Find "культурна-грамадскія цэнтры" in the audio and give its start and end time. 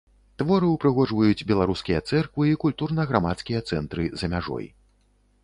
2.65-4.09